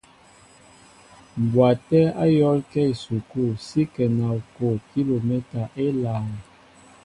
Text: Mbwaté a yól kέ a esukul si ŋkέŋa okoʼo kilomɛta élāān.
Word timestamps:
Mbwaté 1.41 1.99
a 2.23 2.25
yól 2.37 2.59
kέ 2.71 2.81
a 2.85 2.89
esukul 2.91 3.51
si 3.67 3.81
ŋkέŋa 3.91 4.25
okoʼo 4.37 4.71
kilomɛta 4.89 5.61
élāān. 5.85 6.29